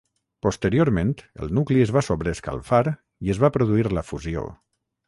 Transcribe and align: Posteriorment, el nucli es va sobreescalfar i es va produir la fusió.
Posteriorment, 0.45 1.11
el 1.45 1.53
nucli 1.59 1.85
es 1.85 1.93
va 1.99 2.03
sobreescalfar 2.09 2.83
i 2.95 3.37
es 3.37 3.45
va 3.47 3.55
produir 3.61 3.89
la 3.99 4.07
fusió. 4.13 4.53